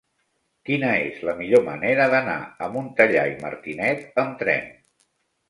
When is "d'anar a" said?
2.13-2.71